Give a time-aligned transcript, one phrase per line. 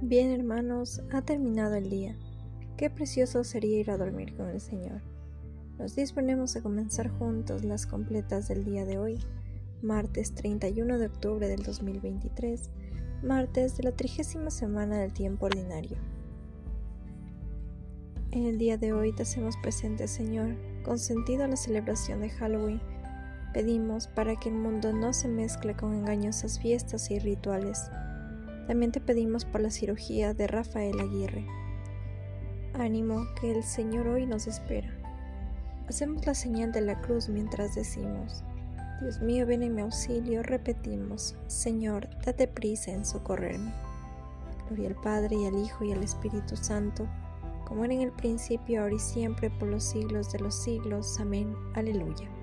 [0.00, 2.16] Bien hermanos, ha terminado el día.
[2.76, 5.00] Qué precioso sería ir a dormir con el Señor.
[5.78, 9.18] Nos disponemos a comenzar juntos las completas del día de hoy,
[9.82, 12.70] martes 31 de octubre del 2023,
[13.22, 15.96] martes de la trigésima semana del tiempo ordinario.
[18.32, 22.30] En el día de hoy te hacemos presente, Señor, con sentido a la celebración de
[22.30, 22.80] Halloween.
[23.52, 27.90] Pedimos para que el mundo no se mezcle con engañosas fiestas y rituales
[28.66, 31.46] también te pedimos por la cirugía de Rafael Aguirre.
[32.74, 34.88] Ánimo que el Señor hoy nos espera.
[35.88, 38.44] Hacemos la señal de la cruz mientras decimos,
[39.00, 40.42] Dios mío, ven en mi auxilio.
[40.44, 43.74] Repetimos, Señor, date prisa en socorrerme.
[44.68, 47.08] Gloria al Padre y al Hijo y al Espíritu Santo,
[47.66, 51.18] como era en el principio, ahora y siempre, por los siglos de los siglos.
[51.18, 51.52] Amén.
[51.74, 52.41] Aleluya.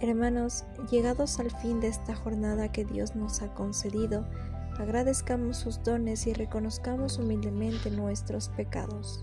[0.00, 4.24] Hermanos, llegados al fin de esta jornada que Dios nos ha concedido,
[4.78, 9.20] agradezcamos sus dones y reconozcamos humildemente nuestros pecados.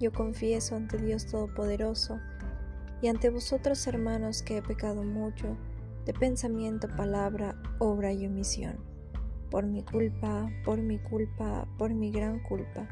[0.00, 2.18] Yo confieso ante Dios Todopoderoso
[3.00, 5.56] y ante vosotros hermanos que he pecado mucho
[6.04, 8.80] de pensamiento, palabra, obra y omisión,
[9.52, 12.88] por mi culpa, por mi culpa, por mi gran culpa.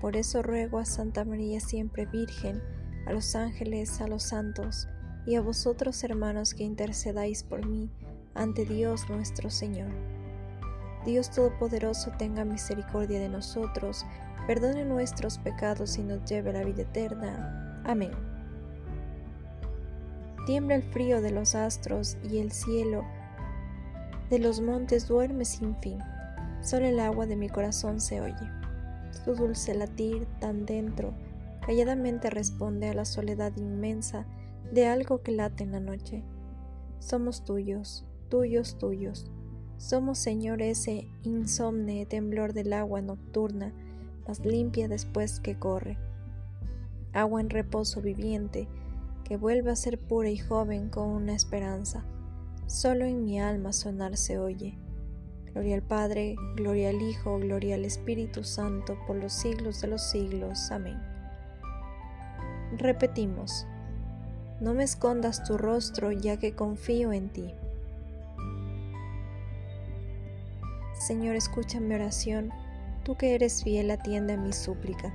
[0.00, 2.62] Por eso ruego a Santa María siempre Virgen,
[3.06, 4.88] a los ángeles, a los santos,
[5.26, 7.90] y a vosotros hermanos que intercedáis por mí
[8.34, 9.90] ante Dios nuestro Señor.
[11.04, 14.06] Dios Todopoderoso tenga misericordia de nosotros,
[14.46, 17.82] perdone nuestros pecados y nos lleve a la vida eterna.
[17.84, 18.12] Amén.
[20.46, 23.04] Tiembla el frío de los astros y el cielo
[24.30, 25.98] de los montes duerme sin fin.
[26.62, 28.57] Solo el agua de mi corazón se oye.
[29.10, 31.14] Su dulce latir tan dentro
[31.68, 34.24] calladamente responde a la soledad inmensa
[34.72, 36.24] de algo que late en la noche.
[36.98, 39.30] Somos tuyos, tuyos, tuyos.
[39.76, 43.74] Somos, Señor, ese insomne temblor del agua nocturna,
[44.26, 45.98] más limpia después que corre.
[47.12, 48.66] Agua en reposo viviente,
[49.24, 52.02] que vuelve a ser pura y joven con una esperanza.
[52.66, 54.78] Solo en mi alma sonar se oye.
[55.52, 60.02] Gloria al Padre, gloria al Hijo, gloria al Espíritu Santo, por los siglos de los
[60.02, 60.70] siglos.
[60.70, 61.00] Amén.
[62.76, 63.66] Repetimos.
[64.60, 67.54] No me escondas tu rostro ya que confío en ti.
[70.98, 72.50] Señor, escucha mi oración.
[73.04, 75.14] Tú que eres fiel, atiende a mi súplica.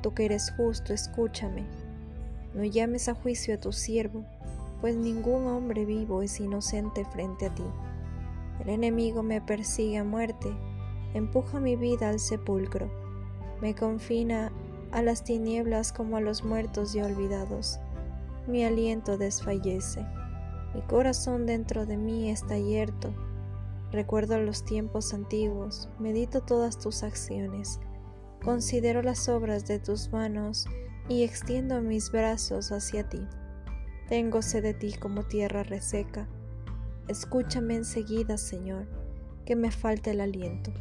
[0.00, 1.64] Tú que eres justo, escúchame.
[2.54, 4.24] No llames a juicio a tu siervo,
[4.80, 7.64] pues ningún hombre vivo es inocente frente a ti.
[8.62, 10.56] El enemigo me persigue a muerte,
[11.14, 12.90] empuja mi vida al sepulcro,
[13.60, 14.50] me confina
[14.90, 17.78] a las tinieblas como a los muertos y olvidados
[18.46, 20.04] mi aliento desfallece,
[20.74, 23.14] mi corazón dentro de mí está yerto.
[23.92, 27.78] Recuerdo los tiempos antiguos, medito todas tus acciones,
[28.42, 30.66] considero las obras de tus manos
[31.08, 33.20] y extiendo mis brazos hacia ti.
[34.08, 36.28] Tengo sed de ti como tierra reseca.
[37.08, 38.86] Escúchame enseguida, Señor,
[39.44, 40.72] que me falta el aliento.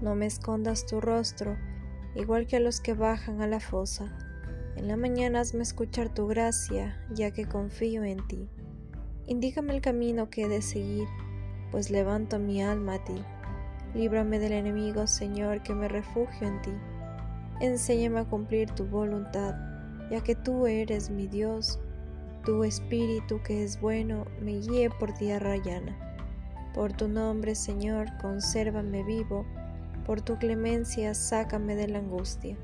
[0.00, 1.56] No me escondas tu rostro,
[2.14, 4.16] igual que a los que bajan a la fosa
[4.76, 8.48] en la mañana hazme escuchar tu gracia, ya que confío en ti.
[9.26, 11.06] Indícame el camino que he de seguir,
[11.70, 13.22] pues levanto mi alma a ti.
[13.94, 16.72] Líbrame del enemigo, Señor, que me refugio en ti.
[17.60, 19.54] Enséñame a cumplir tu voluntad,
[20.10, 21.78] ya que tú eres mi Dios.
[22.44, 25.98] Tu espíritu que es bueno me guíe por tierra llana.
[26.74, 29.46] Por tu nombre, Señor, consérvame vivo.
[30.04, 32.58] Por tu clemencia, sácame de la angustia.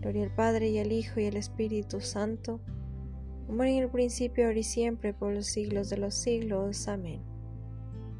[0.00, 2.60] Gloria al Padre y al Hijo y al Espíritu Santo,
[3.48, 6.86] como en el principio, ahora y siempre, por los siglos de los siglos.
[6.86, 7.20] Amén.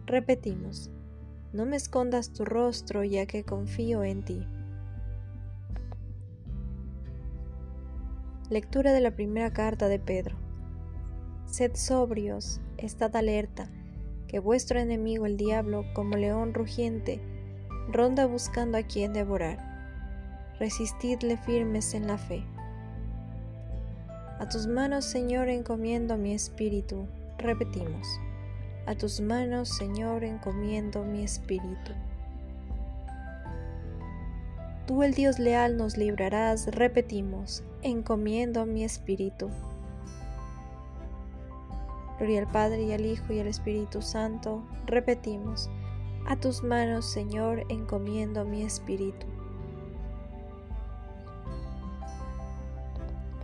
[0.06, 0.90] Repetimos,
[1.52, 4.44] no me escondas tu rostro, ya que confío en ti.
[8.50, 10.36] Lectura de la primera carta de Pedro.
[11.46, 13.68] Sed sobrios, estad alerta,
[14.28, 17.20] que vuestro enemigo el diablo, como león rugiente,
[17.88, 19.76] ronda buscando a quien devorar
[20.58, 22.44] resistidle firmes en la fe.
[24.38, 27.06] A tus manos, Señor, encomiendo mi espíritu.
[27.38, 28.06] Repetimos.
[28.86, 31.92] A tus manos, Señor, encomiendo mi espíritu.
[34.86, 36.66] Tú, el Dios leal, nos librarás.
[36.68, 37.64] Repetimos.
[37.82, 39.50] Encomiendo mi espíritu.
[42.18, 44.62] Gloria al Padre y al Hijo y al Espíritu Santo.
[44.86, 45.68] Repetimos.
[46.26, 49.26] A tus manos, Señor, encomiendo mi espíritu.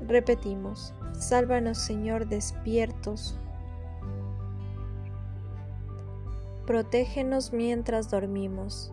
[0.07, 3.39] Repetimos, sálvanos Señor despiertos.
[6.67, 8.93] Protégenos mientras dormimos,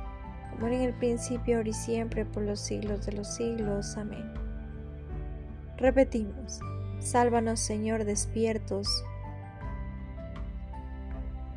[0.61, 3.97] como en el principio, ahora y siempre, por los siglos de los siglos.
[3.97, 4.31] Amén.
[5.77, 6.59] Repetimos,
[6.99, 9.03] sálvanos Señor despiertos,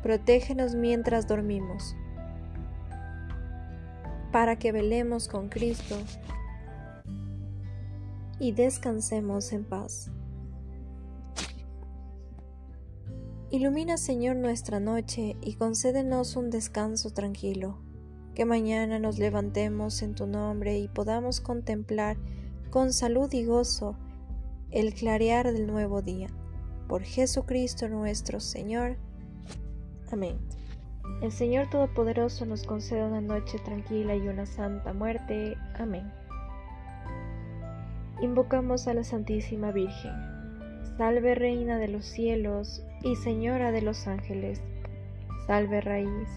[0.01, 1.95] protégenos mientras dormimos,
[4.31, 5.97] para que velemos con Cristo
[8.39, 10.09] y descansemos en paz.
[13.51, 17.84] Ilumina Señor nuestra noche y concédenos un descanso tranquilo,
[18.35, 22.17] que mañana nos levantemos en tu nombre y podamos contemplar
[22.69, 23.95] con salud y gozo
[24.71, 26.27] el clarear del nuevo día.
[26.89, 28.97] Por Jesucristo nuestro Señor.
[30.11, 30.37] Amén.
[31.21, 35.55] El Señor Todopoderoso nos conceda una noche tranquila y una santa muerte.
[35.79, 36.11] Amén.
[38.21, 40.11] Invocamos a la Santísima Virgen.
[40.97, 44.61] Salve Reina de los cielos y Señora de los ángeles.
[45.47, 46.27] Salve raíz,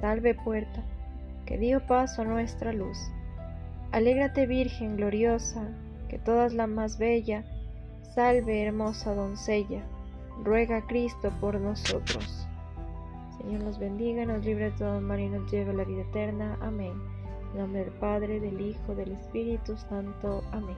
[0.00, 0.84] salve puerta,
[1.46, 2.98] que dio paso a nuestra luz.
[3.92, 5.68] Alégrate Virgen gloriosa,
[6.08, 7.44] que todas la más bella,
[8.14, 9.82] salve hermosa doncella,
[10.42, 12.46] ruega a Cristo por nosotros.
[13.38, 16.58] Señor nos bendiga, nos libre de todo mal y nos lleve a la vida eterna.
[16.60, 16.92] Amén.
[17.52, 20.42] En nombre del Padre, del Hijo, del Espíritu Santo.
[20.52, 20.76] Amén.